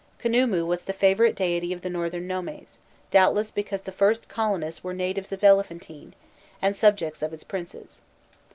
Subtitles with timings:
[0.19, 2.79] Khnûmû was the favourite deity of the northern nomes,
[3.11, 6.15] doubtless because the first colonists were natives of Elephantine,
[6.59, 8.01] and subjects of its princes.